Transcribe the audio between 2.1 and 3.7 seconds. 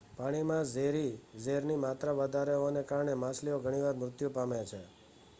વધારે હોવાને કારણે માછલીઓ